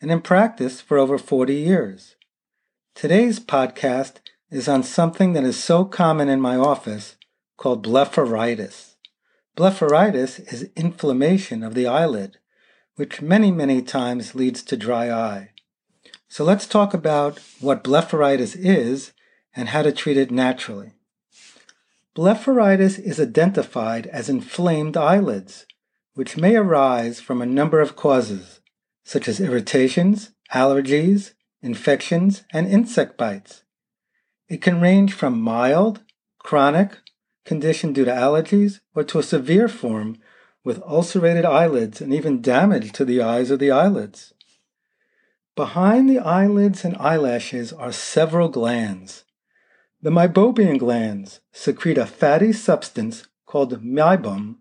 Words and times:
and 0.00 0.10
in 0.10 0.20
practice 0.20 0.80
for 0.80 0.98
over 0.98 1.18
40 1.18 1.54
years. 1.54 2.16
Today's 2.94 3.40
podcast 3.40 4.16
is 4.50 4.68
on 4.68 4.82
something 4.82 5.32
that 5.32 5.44
is 5.44 5.62
so 5.62 5.84
common 5.84 6.28
in 6.28 6.40
my 6.40 6.56
office 6.56 7.16
called 7.56 7.84
blepharitis. 7.84 8.94
Blepharitis 9.56 10.52
is 10.52 10.70
inflammation 10.76 11.62
of 11.62 11.74
the 11.74 11.86
eyelid, 11.86 12.38
which 12.96 13.22
many, 13.22 13.50
many 13.50 13.82
times 13.82 14.34
leads 14.34 14.62
to 14.62 14.76
dry 14.76 15.10
eye. 15.10 15.50
So 16.28 16.44
let's 16.44 16.66
talk 16.66 16.92
about 16.92 17.40
what 17.60 17.84
blepharitis 17.84 18.56
is 18.56 19.12
and 19.54 19.70
how 19.70 19.82
to 19.82 19.92
treat 19.92 20.16
it 20.16 20.30
naturally. 20.30 20.92
Blepharitis 22.14 22.98
is 22.98 23.20
identified 23.20 24.06
as 24.06 24.28
inflamed 24.28 24.96
eyelids, 24.96 25.66
which 26.14 26.36
may 26.36 26.56
arise 26.56 27.20
from 27.20 27.40
a 27.40 27.46
number 27.46 27.80
of 27.80 27.96
causes, 27.96 28.60
such 29.06 29.28
as 29.28 29.38
irritations, 29.38 30.32
allergies, 30.52 31.32
infections, 31.62 32.42
and 32.52 32.66
insect 32.66 33.16
bites. 33.16 33.62
It 34.48 34.60
can 34.60 34.80
range 34.80 35.12
from 35.12 35.40
mild, 35.40 36.02
chronic, 36.38 36.98
condition 37.44 37.92
due 37.92 38.04
to 38.04 38.10
allergies, 38.10 38.80
or 38.96 39.04
to 39.04 39.20
a 39.20 39.22
severe 39.22 39.68
form 39.68 40.18
with 40.64 40.82
ulcerated 40.82 41.44
eyelids 41.44 42.00
and 42.00 42.12
even 42.12 42.42
damage 42.42 42.90
to 42.94 43.04
the 43.04 43.22
eyes 43.22 43.52
or 43.52 43.56
the 43.56 43.70
eyelids. 43.70 44.34
Behind 45.54 46.10
the 46.10 46.18
eyelids 46.18 46.84
and 46.84 46.96
eyelashes 46.96 47.72
are 47.72 47.92
several 47.92 48.48
glands. 48.48 49.24
The 50.02 50.10
meibomian 50.10 50.78
glands 50.78 51.38
secrete 51.52 51.96
a 51.96 52.06
fatty 52.06 52.52
substance 52.52 53.28
called 53.46 53.84
meibum 53.84 54.56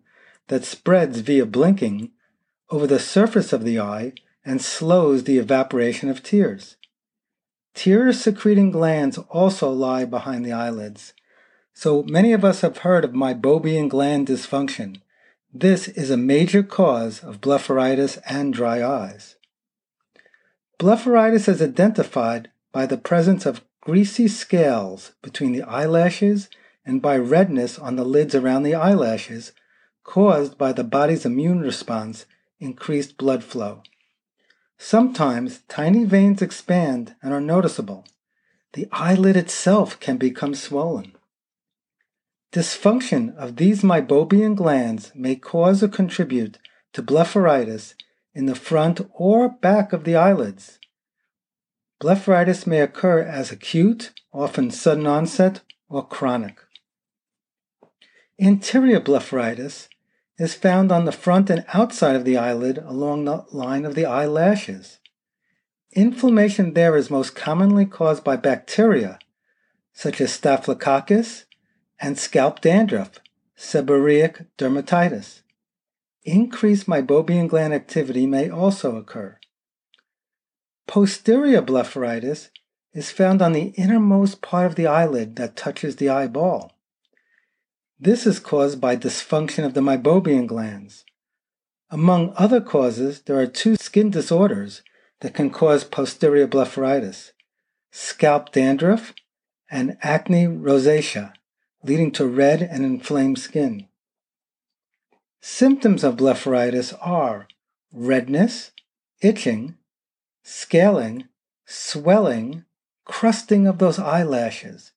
that 0.50 0.64
spreads 0.64 1.22
via 1.22 1.48
blinking 1.48 2.12
over 2.70 2.86
the 2.86 3.00
surface 3.00 3.52
of 3.52 3.64
the 3.64 3.80
eye 3.80 4.14
and 4.46 4.62
slows 4.62 5.24
the 5.24 5.38
evaporation 5.38 6.10
of 6.10 6.22
tears. 6.22 6.78
Tear 7.74 8.14
secreting 8.14 8.72
glands 8.72 9.18
also 9.18 9.69
lie 9.69 10.06
behind 10.06 10.46
the 10.46 10.53
eyelids. 10.53 11.14
So 11.74 12.03
many 12.03 12.31
of 12.31 12.46
us 12.46 12.62
have 12.62 12.80
heard 12.80 13.03
of 13.03 13.12
meibomian 13.12 13.90
gland 13.90 14.28
dysfunction. 14.28 15.02
This 15.53 15.90
is 15.90 16.09
a 16.09 16.18
major 16.18 16.64
cause 16.64 17.24
of 17.24 17.42
blepharitis 17.42 18.19
and 18.25 18.53
dry 18.53 18.86
eyes. 18.86 19.36
Blepharitis 20.80 21.48
is 21.48 21.62
identified 21.62 22.50
by 22.72 22.86
the 22.86 22.98
presence 22.98 23.46
of 23.46 23.62
greasy 23.81 24.28
scales 24.28 25.14
between 25.22 25.52
the 25.52 25.64
eyelashes 25.64 26.50
and 26.86 27.02
by 27.02 27.18
redness 27.18 27.80
on 27.80 27.96
the 27.96 28.06
lids 28.06 28.36
around 28.36 28.64
the 28.64 28.75
eyelashes 28.75 29.52
caused 30.03 30.58
by 30.58 30.72
the 30.72 30.84
body's 30.84 31.25
immune 31.25 31.59
response 31.59 32.25
increased 32.59 33.18
blood 33.18 33.44
flow. 33.44 33.81
Sometimes 34.78 35.62
tiny 35.68 36.06
veins 36.06 36.41
expand 36.41 37.16
and 37.22 37.34
are 37.34 37.41
noticeable. 37.41 38.06
The 38.74 38.88
eyelid 38.91 39.38
itself 39.38 40.00
can 40.00 40.18
become 40.18 40.53
swollen. 40.53 41.16
Dysfunction 42.52 43.36
of 43.36 43.56
these 43.56 43.84
meibomian 43.84 44.56
glands 44.56 45.12
may 45.16 45.36
cause 45.36 45.81
or 45.81 45.88
contribute 45.88 46.58
to 46.94 47.03
blepharitis 47.03 47.96
in 48.34 48.46
the 48.46 48.56
front 48.56 49.02
or 49.13 49.50
back 49.50 49.94
of 49.94 50.03
the 50.03 50.16
eyelids. 50.16 50.80
Blepharitis 52.02 52.68
may 52.68 52.81
occur 52.81 53.22
as 53.22 53.52
acute, 53.52 54.12
often 54.34 54.72
sudden 54.72 55.07
onset, 55.07 55.62
or 55.90 56.06
chronic. 56.06 56.59
Anterior 58.40 59.00
blepharitis 59.00 59.88
is 60.38 60.53
found 60.53 60.91
on 60.91 61.06
the 61.06 61.12
front 61.12 61.50
and 61.50 61.66
outside 61.73 62.16
of 62.16 62.25
the 62.25 62.38
eyelid 62.38 62.78
along 62.79 63.25
the 63.25 63.46
line 63.51 63.85
of 63.85 63.96
the 63.96 64.06
eyelashes. 64.06 65.00
Inflammation 65.94 66.73
there 66.73 66.97
is 66.97 67.09
most 67.09 67.35
commonly 67.35 67.85
caused 67.85 68.23
by 68.23 68.35
bacteria, 68.35 69.18
such 69.94 70.19
as 70.19 70.34
Staphylococcus 70.34 71.45
and 72.01 72.19
scalp 72.19 72.59
dandruff, 72.59 73.19
seborrheic 73.57 74.47
dermatitis. 74.57 75.41
Increased 76.24 76.88
meibomian 76.88 77.47
gland 77.47 77.74
activity 77.74 78.28
may 78.28 78.50
also 78.50 78.97
occur. 78.97 79.38
Posterior 80.88 81.62
blepharitis 81.62 82.50
is 82.94 83.12
found 83.12 83.41
on 83.41 83.53
the 83.53 83.74
innermost 83.78 84.41
part 84.41 84.66
of 84.66 84.75
the 84.75 84.88
eyelid 84.88 85.35
that 85.38 85.56
touches 85.56 85.95
the 85.95 86.09
eyeball. 86.09 86.75
This 88.00 88.25
is 88.28 88.39
caused 88.39 88.81
by 88.81 88.97
dysfunction 88.97 89.66
of 89.66 89.73
the 89.73 89.81
meibomian 89.81 90.47
glands. 90.47 91.06
Among 91.89 92.33
other 92.35 92.59
causes, 92.59 93.22
there 93.22 93.39
are 93.39 93.47
two 93.47 93.78
skin 93.78 94.09
disorders 94.09 94.81
that 95.22 95.33
can 95.33 95.50
cause 95.50 95.83
posterior 95.83 96.47
blepharitis 96.47 97.31
scalp 97.91 98.51
dandruff 98.51 99.13
and 99.72 99.97
acne 100.01 100.45
rosacea, 100.45 101.31
leading 101.83 102.11
to 102.11 102.28
red 102.28 102.61
and 102.61 102.83
inflamed 102.83 103.39
skin. 103.39 103.88
Symptoms 105.39 106.03
of 106.03 106.17
blepharitis 106.17 106.94
are 107.01 107.47
redness, 107.94 108.72
itching, 109.22 109.77
scaling, 110.44 111.29
swelling, 111.66 112.66
crusting 113.06 113.66
of 113.66 113.77
those 113.77 113.97
eyelashes, 113.97 114.91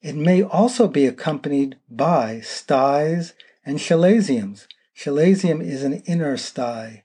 it 0.00 0.14
may 0.14 0.42
also 0.42 0.86
be 0.86 1.06
accompanied 1.06 1.76
by 1.90 2.40
styes 2.40 3.34
and 3.64 3.78
chalazions. 3.78 4.66
Chalazion 4.96 5.62
is 5.62 5.82
an 5.84 6.02
inner 6.06 6.36
stye. 6.36 7.02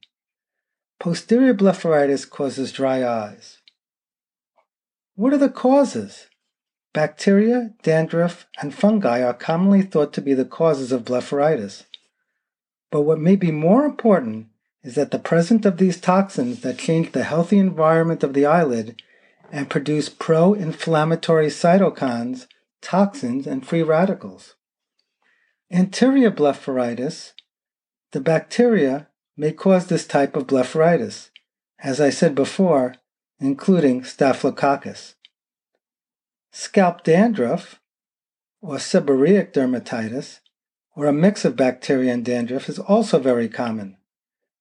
Posterior 1.00 1.54
blepharitis 1.54 2.30
causes 2.30 2.72
dry 2.72 3.06
eyes. 3.06 3.60
What 5.16 5.34
are 5.34 5.38
the 5.38 5.50
causes? 5.50 6.28
Bacteria, 6.94 7.74
dandruff, 7.82 8.46
and 8.62 8.74
fungi 8.74 9.22
are 9.22 9.34
commonly 9.34 9.82
thought 9.82 10.14
to 10.14 10.22
be 10.22 10.34
the 10.34 10.46
causes 10.46 10.92
of 10.92 11.04
blepharitis. 11.04 11.84
But 12.92 13.02
what 13.02 13.20
may 13.20 13.36
be 13.36 13.52
more 13.52 13.86
important 13.86 14.48
is 14.84 14.96
that 14.96 15.12
the 15.12 15.20
presence 15.20 15.66
of 15.66 15.78
these 15.78 16.00
toxins 16.00 16.62
that 16.62 16.78
change 16.78 17.12
the 17.12 17.24
healthy 17.24 17.58
environment 17.58 18.24
of 18.24 18.34
the 18.34 18.46
eyelid 18.46 19.02
and 19.52 19.70
produce 19.70 20.10
pro 20.10 20.54
inflammatory 20.54 21.48
cytokines 21.48 22.48
toxins, 22.84 23.48
and 23.48 23.66
free 23.66 23.82
radicals. 23.82 24.56
Anterior 25.72 26.30
blepharitis, 26.30 27.32
the 28.12 28.22
bacteria 28.22 29.08
may 29.36 29.52
cause 29.52 29.88
this 29.88 30.06
type 30.06 30.36
of 30.36 30.46
blepharitis, 30.46 31.30
as 31.80 32.00
I 32.00 32.12
said 32.12 32.36
before, 32.36 32.96
including 33.40 34.04
Staphylococcus. 34.04 35.16
Scalp 36.52 37.04
dandruff, 37.04 37.80
or 38.62 38.76
seborrheic 38.76 39.54
dermatitis, 39.54 40.40
or 40.96 41.08
a 41.08 41.14
mix 41.14 41.44
of 41.44 41.56
bacteria 41.56 42.14
and 42.14 42.24
dandruff, 42.24 42.70
is 42.70 42.78
also 42.78 43.18
very 43.18 43.50
common. 43.50 43.98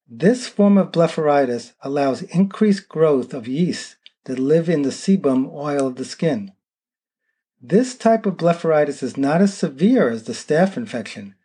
This 0.09 0.47
form 0.47 0.79
of 0.79 0.93
blepharitis 0.93 1.73
allows 1.83 2.23
increased 2.23 2.89
growth 2.89 3.35
of 3.35 3.47
yeasts 3.47 3.97
that 4.25 4.39
live 4.39 4.69
in 4.69 4.83
the 4.83 4.91
sebum 4.91 5.53
oil 5.53 5.87
of 5.87 5.97
the 5.97 6.05
skin. 6.05 6.53
This 7.65 7.95
type 7.95 8.27
of 8.27 8.37
blepharitis 8.37 9.05
is 9.05 9.17
not 9.17 9.41
as 9.41 9.57
severe 9.57 10.11
as 10.11 10.25
the 10.25 10.33
staph 10.33 10.77
infection, 10.77 11.37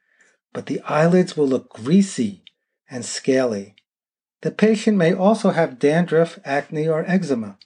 but 0.51 0.65
the 0.65 0.81
eyelids 0.81 1.37
will 1.37 1.47
look 1.47 1.69
greasy 1.69 2.43
and 2.89 3.05
scaly. 3.05 3.75
the 4.41 4.51
patient 4.51 4.97
may 4.97 5.13
also 5.13 5.49
have 5.49 5.79
dandruff, 5.79 6.39
acne, 6.45 6.87
or 6.87 7.03
eczema. 7.07 7.57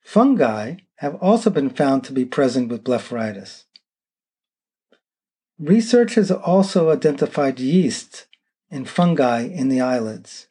Fungi 0.00 0.76
have 0.96 1.14
also 1.16 1.50
been 1.50 1.70
found 1.70 2.04
to 2.04 2.12
be 2.12 2.24
present 2.24 2.70
with 2.70 2.84
blepharitis. 2.84 3.64
Research 5.58 6.14
has 6.14 6.30
also 6.30 6.90
identified 6.90 7.60
yeast 7.60 8.26
and 8.70 8.88
fungi 8.88 9.40
in 9.40 9.68
the 9.68 9.80
eyelids. 9.80 10.46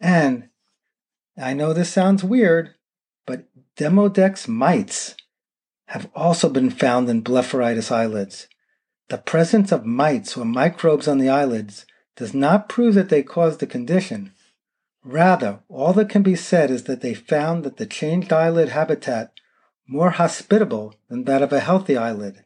And 0.00 0.48
I 1.40 1.54
know 1.54 1.72
this 1.72 1.90
sounds 1.90 2.24
weird, 2.24 2.74
but 3.26 3.44
Demodex 3.76 4.48
mites 4.48 5.14
have 5.88 6.10
also 6.14 6.48
been 6.50 6.70
found 6.70 7.08
in 7.08 7.22
blepharitis 7.22 7.90
eyelids. 7.90 8.46
The 9.08 9.18
presence 9.18 9.72
of 9.72 9.86
mites 9.86 10.36
or 10.36 10.44
microbes 10.44 11.08
on 11.08 11.16
the 11.16 11.30
eyelids 11.30 11.86
does 12.14 12.34
not 12.34 12.68
prove 12.68 12.94
that 12.94 13.08
they 13.08 13.22
caused 13.22 13.60
the 13.60 13.66
condition. 13.66 14.32
Rather, 15.02 15.60
all 15.68 15.94
that 15.94 16.10
can 16.10 16.22
be 16.22 16.36
said 16.36 16.70
is 16.70 16.84
that 16.84 17.00
they 17.00 17.14
found 17.14 17.64
that 17.64 17.78
the 17.78 17.86
changed 17.86 18.32
eyelid 18.32 18.68
habitat 18.68 19.32
more 19.86 20.10
hospitable 20.10 20.94
than 21.08 21.24
that 21.24 21.40
of 21.40 21.54
a 21.54 21.60
healthy 21.60 21.96
eyelid. 21.96 22.44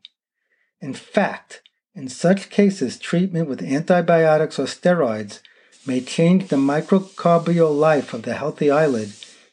In 0.80 0.94
fact, 0.94 1.62
in 1.94 2.08
such 2.08 2.48
cases, 2.48 2.96
treatment 2.96 3.48
with 3.48 3.60
antibiotics 3.60 4.58
or 4.58 4.66
steroids 4.66 5.40
may 5.84 6.00
change 6.00 6.46
the 6.46 6.56
microbial 6.56 7.76
life 7.76 8.14
of 8.14 8.22
the 8.22 8.34
healthy 8.34 8.70
eyelid 8.70 9.12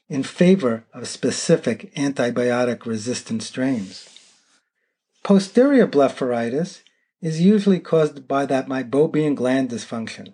in 0.09 0.23
favor 0.23 0.83
of 0.93 1.07
specific 1.07 1.93
antibiotic 1.95 2.85
resistant 2.85 3.43
strains. 3.43 4.09
Posterior 5.23 5.87
blepharitis 5.87 6.81
is 7.21 7.39
usually 7.41 7.79
caused 7.79 8.27
by 8.27 8.45
that 8.47 8.67
meibomian 8.67 9.35
gland 9.35 9.69
dysfunction. 9.69 10.33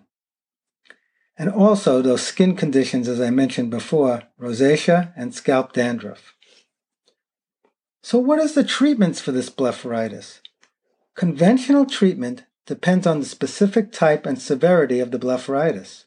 And 1.38 1.50
also 1.50 2.00
those 2.00 2.22
skin 2.22 2.56
conditions, 2.56 3.08
as 3.08 3.20
I 3.20 3.28
mentioned 3.28 3.70
before, 3.70 4.22
rosacea 4.40 5.12
and 5.14 5.34
scalp 5.34 5.74
dandruff. 5.74 6.34
So, 8.02 8.18
what 8.18 8.38
is 8.38 8.54
the 8.54 8.64
treatments 8.64 9.20
for 9.20 9.32
this 9.32 9.50
blepharitis? 9.50 10.40
Conventional 11.14 11.84
treatment 11.84 12.44
depends 12.64 13.06
on 13.06 13.20
the 13.20 13.26
specific 13.26 13.92
type 13.92 14.24
and 14.24 14.40
severity 14.40 15.00
of 15.00 15.10
the 15.10 15.18
blepharitis. 15.18 16.05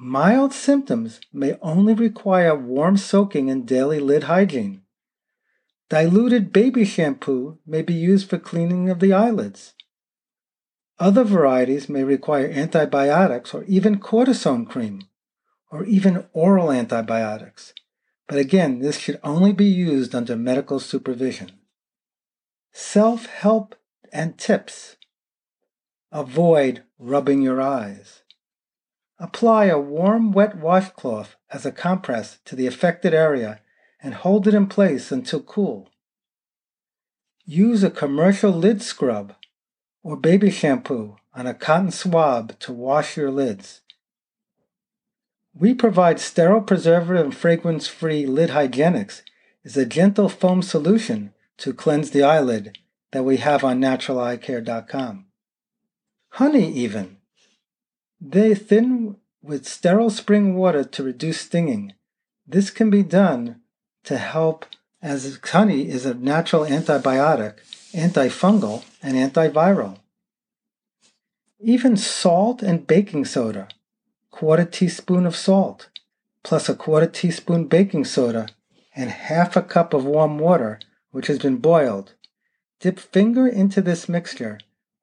Mild 0.00 0.52
symptoms 0.52 1.20
may 1.32 1.58
only 1.60 1.92
require 1.92 2.54
warm 2.54 2.96
soaking 2.96 3.50
and 3.50 3.66
daily 3.66 3.98
lid 3.98 4.24
hygiene. 4.24 4.82
Diluted 5.88 6.52
baby 6.52 6.84
shampoo 6.84 7.58
may 7.66 7.82
be 7.82 7.94
used 7.94 8.30
for 8.30 8.38
cleaning 8.38 8.88
of 8.88 9.00
the 9.00 9.12
eyelids. 9.12 9.74
Other 11.00 11.24
varieties 11.24 11.88
may 11.88 12.04
require 12.04 12.46
antibiotics 12.48 13.52
or 13.52 13.64
even 13.64 13.98
cortisone 13.98 14.68
cream, 14.68 15.02
or 15.70 15.84
even 15.84 16.26
oral 16.32 16.70
antibiotics. 16.70 17.72
But 18.28 18.38
again, 18.38 18.78
this 18.78 18.98
should 18.98 19.18
only 19.24 19.52
be 19.52 19.64
used 19.64 20.14
under 20.14 20.36
medical 20.36 20.78
supervision. 20.78 21.52
Self 22.72 23.26
help 23.26 23.74
and 24.12 24.38
tips. 24.38 24.96
Avoid 26.12 26.84
rubbing 26.98 27.42
your 27.42 27.60
eyes. 27.60 28.22
Apply 29.20 29.64
a 29.66 29.78
warm, 29.78 30.32
wet 30.32 30.56
washcloth 30.56 31.36
as 31.50 31.66
a 31.66 31.72
compress 31.72 32.38
to 32.44 32.54
the 32.54 32.66
affected 32.66 33.12
area 33.12 33.60
and 34.00 34.14
hold 34.14 34.46
it 34.46 34.54
in 34.54 34.66
place 34.68 35.10
until 35.10 35.40
cool. 35.40 35.90
Use 37.44 37.82
a 37.82 37.90
commercial 37.90 38.52
lid 38.52 38.80
scrub 38.80 39.34
or 40.02 40.16
baby 40.16 40.50
shampoo 40.50 41.16
on 41.34 41.46
a 41.46 41.54
cotton 41.54 41.90
swab 41.90 42.58
to 42.60 42.72
wash 42.72 43.16
your 43.16 43.30
lids. 43.30 43.80
We 45.54 45.74
provide 45.74 46.20
sterile, 46.20 46.60
preservative, 46.60 47.24
and 47.24 47.36
fragrance 47.36 47.88
free 47.88 48.26
lid 48.26 48.50
hygienics 48.50 49.22
is 49.64 49.76
a 49.76 49.84
gentle 49.84 50.28
foam 50.28 50.62
solution 50.62 51.34
to 51.58 51.74
cleanse 51.74 52.10
the 52.10 52.22
eyelid 52.22 52.78
that 53.10 53.24
we 53.24 53.38
have 53.38 53.64
on 53.64 53.80
naturaleyecare.com. 53.80 55.26
Honey, 56.30 56.72
even 56.72 57.17
they 58.20 58.54
thin 58.54 59.16
with 59.42 59.66
sterile 59.66 60.10
spring 60.10 60.56
water 60.56 60.82
to 60.82 61.02
reduce 61.02 61.40
stinging. 61.40 61.94
This 62.46 62.70
can 62.70 62.90
be 62.90 63.02
done 63.02 63.60
to 64.04 64.18
help 64.18 64.66
as 65.00 65.38
honey 65.44 65.88
is 65.88 66.04
a 66.04 66.14
natural 66.14 66.64
antibiotic, 66.64 67.58
antifungal, 67.94 68.84
and 69.02 69.16
antiviral. 69.16 69.98
Even 71.60 71.96
salt 71.96 72.62
and 72.62 72.86
baking 72.86 73.24
soda, 73.24 73.68
quarter 74.30 74.64
teaspoon 74.64 75.24
of 75.24 75.36
salt, 75.36 75.88
plus 76.42 76.68
a 76.68 76.74
quarter 76.74 77.06
teaspoon 77.06 77.66
baking 77.66 78.04
soda, 78.04 78.48
and 78.96 79.10
half 79.10 79.56
a 79.56 79.62
cup 79.62 79.94
of 79.94 80.04
warm 80.04 80.38
water, 80.38 80.80
which 81.12 81.28
has 81.28 81.38
been 81.38 81.56
boiled. 81.56 82.14
Dip 82.80 82.98
finger 82.98 83.46
into 83.46 83.80
this 83.80 84.08
mixture. 84.08 84.58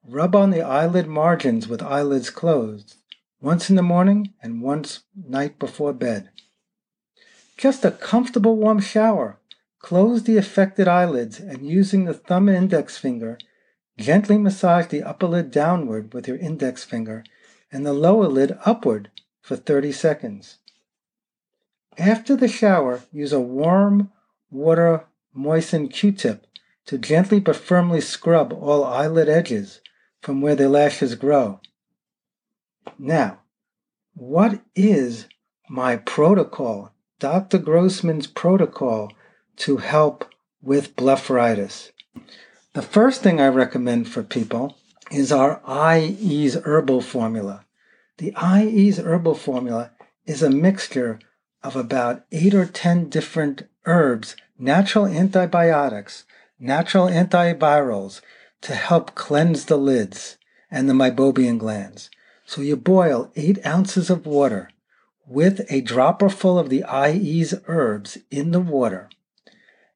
Rub 0.08 0.36
on 0.36 0.52
the 0.52 0.62
eyelid 0.62 1.08
margins 1.08 1.68
with 1.68 1.82
eyelids 1.82 2.30
closed 2.30 2.98
once 3.42 3.70
in 3.70 3.76
the 3.76 3.82
morning 3.82 4.34
and 4.42 4.62
once 4.62 5.02
night 5.16 5.60
before 5.60 5.94
bed. 5.94 6.30
Just 7.58 7.86
a 7.86 7.92
comfortable 7.92 8.56
warm 8.56 8.80
shower. 8.80 9.40
Close 9.80 10.24
the 10.24 10.38
affected 10.38 10.88
eyelids 10.88 11.40
and 11.40 11.68
using 11.68 12.06
the 12.06 12.14
thumb 12.14 12.48
and 12.48 12.58
index 12.58 12.98
finger, 12.98 13.38
gently 13.98 14.38
massage 14.38 14.88
the 14.88 15.04
upper 15.04 15.28
lid 15.28 15.52
downward 15.52 16.14
with 16.14 16.28
your 16.28 16.38
index 16.38 16.84
finger 16.84 17.24
and 17.72 17.86
the 17.86 17.94
lower 17.94 18.28
lid 18.28 18.58
upward 18.66 19.12
for 19.42 19.56
30 19.56 19.92
seconds. 19.92 20.58
After 21.98 22.36
the 22.36 22.48
shower, 22.48 23.04
use 23.12 23.32
a 23.32 23.40
warm 23.40 24.12
water 24.50 25.06
moistened 25.34 25.94
Q-tip 25.94 26.46
to 26.88 26.98
gently 26.98 27.40
but 27.40 27.56
firmly 27.56 28.02
scrub 28.02 28.54
all 28.54 28.84
eyelid 28.84 29.30
edges 29.30 29.82
from 30.22 30.42
where 30.42 30.56
the 30.56 30.68
lashes 30.70 31.16
grow. 31.16 31.60
Now, 32.98 33.40
what 34.14 34.62
is 34.76 35.28
my 35.70 35.98
protocol, 35.98 36.92
Dr. 37.20 37.58
Grossman's 37.58 38.28
protocol 38.28 39.12
to 39.58 39.78
help 39.78 40.26
with 40.62 40.96
blepharitis? 40.96 41.92
The 42.74 42.82
first 42.82 43.22
thing 43.22 43.40
I 43.40 43.48
recommend 43.48 44.10
for 44.10 44.24
people 44.24 44.78
is 45.12 45.32
our 45.32 45.62
eye-ease 45.66 46.56
herbal 46.56 47.02
formula. 47.02 47.66
The 48.18 48.36
eye-ease 48.36 48.98
herbal 48.98 49.36
formula 49.36 49.92
is 50.26 50.42
a 50.42 50.50
mixture 50.50 51.20
of 51.64 51.76
about 51.76 52.26
eight 52.32 52.54
or 52.54 52.66
10 52.66 53.10
different 53.10 53.64
herbs, 53.86 54.36
natural 54.58 55.06
antibiotics, 55.06 56.26
natural 56.60 57.08
antivirals 57.08 58.22
to 58.62 58.76
help 58.76 59.16
cleanse 59.16 59.66
the 59.66 59.78
lids 59.78 60.38
and 60.72 60.90
the 60.90 60.94
meibomian 60.94 61.58
glands. 61.58 62.10
So 62.46 62.62
you 62.62 62.76
boil 62.76 63.32
eight 63.36 63.66
ounces 63.66 64.10
of 64.10 64.26
water 64.26 64.70
with 65.28 65.66
a 65.72 65.82
dropper 65.82 66.30
full 66.30 66.60
of 66.60 66.70
the 66.70 66.84
eye-ease 66.84 67.56
herbs 67.68 68.20
in 68.30 68.52
the 68.52 68.60
water. 68.60 69.10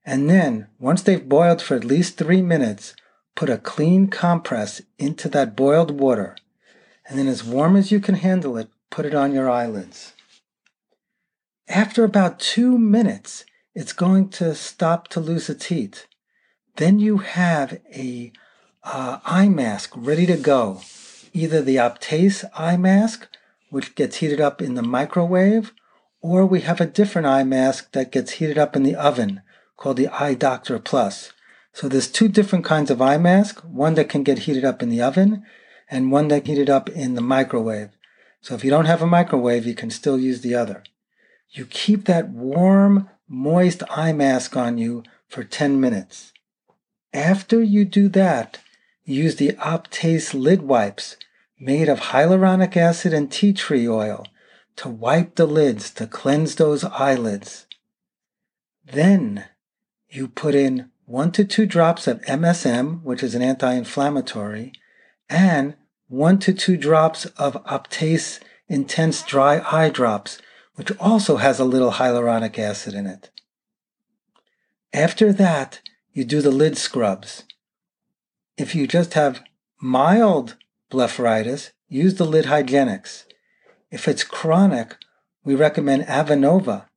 And 0.04 0.28
then, 0.28 0.68
once 0.80 1.04
they've 1.04 1.30
boiled 1.30 1.62
for 1.62 1.76
at 1.76 1.84
least 1.84 2.18
three 2.18 2.42
minutes, 2.42 2.96
put 3.36 3.50
a 3.50 3.60
clean 3.60 4.08
compress 4.08 4.82
into 4.98 5.30
that 5.30 5.56
boiled 5.56 5.92
water. 5.92 6.36
And 7.08 7.20
then, 7.20 7.28
as 7.28 7.44
warm 7.44 7.76
as 7.76 7.92
you 7.92 8.00
can 8.00 8.16
handle 8.16 8.58
it, 8.58 8.70
put 8.90 9.06
it 9.06 9.14
on 9.14 9.34
your 9.34 9.50
eyelids. 9.50 10.14
After 11.68 12.04
about 12.04 12.40
two 12.40 12.80
minutes, 12.80 13.46
it's 13.76 13.94
going 13.94 14.30
to 14.30 14.56
stop 14.56 15.08
to 15.10 15.20
lose 15.20 15.50
its 15.50 15.66
heat. 15.66 16.08
Then 16.78 16.98
you 16.98 17.20
have 17.20 17.80
a 17.94 18.32
uh, 18.84 19.20
eye 19.24 19.50
mask 19.50 19.94
ready 19.96 20.26
to 20.26 20.38
go 20.38 20.82
either 21.34 21.62
the 21.62 21.78
Optase 21.78 22.50
eye 22.56 22.78
mask, 22.78 23.28
which 23.70 23.96
gets 23.96 24.18
heated 24.18 24.42
up 24.42 24.62
in 24.62 24.76
the 24.76 24.82
microwave, 24.82 25.74
or 26.22 26.46
we 26.46 26.62
have 26.62 26.82
a 26.82 26.86
different 26.86 27.28
eye 27.28 27.44
mask 27.44 27.92
that 27.94 28.12
gets 28.12 28.34
heated 28.34 28.58
up 28.58 28.76
in 28.76 28.84
the 28.84 28.96
oven 28.96 29.42
called 29.78 29.98
the 29.98 30.08
Eye 30.08 30.34
Doctor 30.34 30.78
Plus. 30.80 31.32
So 31.72 31.88
there's 31.88 32.12
two 32.12 32.28
different 32.28 32.66
kinds 32.66 32.92
of 32.92 33.02
eye 33.02 33.18
mask, 33.18 33.60
one 33.62 33.94
that 33.94 34.10
can 34.10 34.24
get 34.24 34.40
heated 34.40 34.66
up 34.66 34.84
in 34.84 34.90
the 34.90 35.02
oven 35.02 35.46
and 35.90 36.12
one 36.12 36.28
that 36.28 36.46
heated 36.46 36.70
up 36.70 36.90
in 36.90 37.16
the 37.16 37.22
microwave. 37.22 37.90
So 38.42 38.56
if 38.56 38.64
you 38.64 38.70
don't 38.70 38.86
have 38.86 39.02
a 39.02 39.08
microwave, 39.08 39.66
you 39.66 39.74
can 39.74 39.90
still 39.90 40.20
use 40.20 40.42
the 40.42 40.56
other. 40.56 40.84
You 41.52 41.66
keep 41.66 42.06
that 42.06 42.30
warm, 42.30 43.10
moist 43.28 43.84
eye 43.90 44.14
mask 44.14 44.56
on 44.56 44.78
you 44.78 45.04
for 45.28 45.44
10 45.44 45.80
minutes. 45.80 46.34
After 47.14 47.62
you 47.62 47.86
do 47.86 48.08
that, 48.10 48.60
use 49.10 49.36
the 49.36 49.54
Optase 49.54 50.34
lid 50.34 50.62
wipes 50.62 51.18
made 51.60 51.90
of 51.90 52.00
hyaluronic 52.00 52.78
acid 52.78 53.14
and 53.14 53.32
tea 53.32 53.54
tree 53.54 53.88
oil 53.88 54.26
to 54.78 54.88
wipe 54.88 55.36
the 55.36 55.46
lids 55.46 55.92
to 55.92 56.08
cleanse 56.08 56.56
those 56.56 56.84
eyelids. 56.84 57.66
Then 58.86 59.46
you 60.10 60.28
put 60.28 60.56
in 60.56 60.92
one 61.06 61.32
to 61.34 61.44
two 61.44 61.66
drops 61.66 62.08
of 62.08 62.22
MSM, 62.22 63.04
which 63.04 63.24
is 63.24 63.36
an 63.36 63.42
anti 63.42 63.74
inflammatory, 63.74 64.74
and 65.30 65.76
one 66.08 66.40
to 66.40 66.54
two 66.54 66.78
drops 66.78 67.26
of 67.26 67.64
Optase 67.66 68.40
intense 68.68 69.24
dry 69.24 69.62
eye 69.72 69.90
drops, 69.90 70.40
which 70.76 70.96
also 71.00 71.38
has 71.38 71.60
a 71.60 71.66
little 71.66 71.94
hyaluronic 71.94 72.58
acid 72.58 72.94
in 72.94 73.06
it. 73.06 73.32
After 74.94 75.34
that, 75.34 75.82
you 76.14 76.24
do 76.24 76.42
the 76.42 76.52
lid 76.52 76.78
scrubs. 76.78 77.44
If 78.60 78.76
you 78.76 78.88
just 78.88 79.14
have 79.14 79.42
mild 79.80 80.58
blepharitis, 80.92 81.72
use 81.88 82.16
the 82.16 82.26
lid 82.26 82.44
hygienics. 82.44 83.24
If 83.90 84.06
it's 84.06 84.26
chronic, 84.26 84.98
we 85.46 85.56
recommend 85.56 86.04
Avenova, 86.04 86.88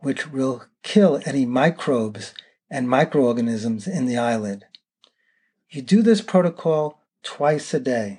which 0.00 0.30
will 0.30 0.66
kill 0.82 1.22
any 1.24 1.46
microbes 1.46 2.34
and 2.70 2.90
microorganisms 2.90 3.88
in 3.88 4.04
the 4.04 4.18
eyelid. 4.18 4.66
You 5.70 5.80
do 5.80 6.02
this 6.02 6.20
protocol 6.20 7.00
twice 7.22 7.72
a 7.72 7.80
day. 7.80 8.18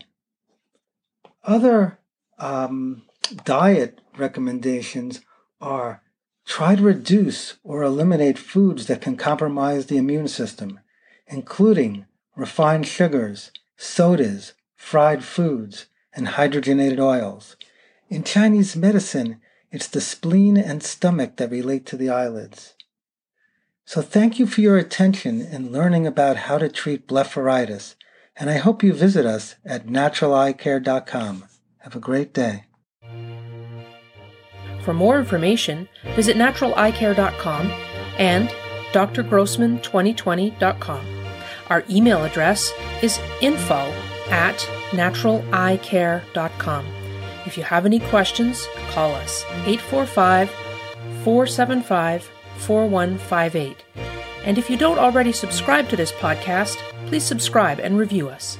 Other 1.43 1.99
um, 2.39 3.03
diet 3.45 4.01
recommendations 4.17 5.21
are 5.61 6.01
try 6.47 6.75
to 6.75 6.81
reduce 6.81 7.57
or 7.63 7.83
eliminate 7.83 8.39
foods 8.39 8.87
that 8.87 9.01
can 9.01 9.15
compromise 9.15 9.85
the 9.85 9.97
immune 9.97 10.27
system, 10.27 10.79
including 11.27 12.07
refined 12.39 12.87
sugars, 12.87 13.51
sodas, 13.77 14.53
fried 14.75 15.23
foods, 15.23 15.85
and 16.13 16.27
hydrogenated 16.27 16.99
oils. 16.99 17.55
In 18.09 18.23
Chinese 18.23 18.75
medicine, 18.75 19.39
it's 19.71 19.87
the 19.87 20.01
spleen 20.01 20.57
and 20.57 20.81
stomach 20.81 21.35
that 21.37 21.51
relate 21.51 21.85
to 21.87 21.97
the 21.97 22.09
eyelids. 22.09 22.73
So 23.85 24.01
thank 24.01 24.39
you 24.39 24.47
for 24.47 24.61
your 24.61 24.77
attention 24.77 25.41
in 25.41 25.71
learning 25.71 26.07
about 26.07 26.37
how 26.37 26.57
to 26.57 26.69
treat 26.69 27.07
blepharitis, 27.07 27.95
and 28.35 28.49
I 28.49 28.57
hope 28.57 28.83
you 28.83 28.93
visit 28.93 29.25
us 29.25 29.55
at 29.65 29.87
naturaleyecare.com. 29.87 31.45
Have 31.79 31.95
a 31.95 31.99
great 31.99 32.33
day. 32.33 32.65
For 34.83 34.93
more 34.93 35.19
information, 35.19 35.89
visit 36.15 36.37
naturaleyecare.com 36.37 37.71
and 38.17 38.49
drgrossman2020.com. 38.91 41.18
Our 41.69 41.83
email 41.89 42.23
address 42.23 42.71
is 43.01 43.19
info 43.41 43.93
at 44.29 44.57
naturaleyecare.com. 44.91 46.85
If 47.45 47.57
you 47.57 47.63
have 47.63 47.85
any 47.85 47.99
questions, 47.99 48.67
call 48.89 49.13
us 49.15 49.43
845 49.65 50.49
475 51.23 52.29
4158. 52.57 53.85
And 54.45 54.57
if 54.57 54.69
you 54.69 54.77
don't 54.77 54.99
already 54.99 55.31
subscribe 55.31 55.89
to 55.89 55.95
this 55.95 56.11
podcast, 56.11 56.77
please 57.07 57.23
subscribe 57.23 57.79
and 57.79 57.97
review 57.97 58.29
us. 58.29 58.57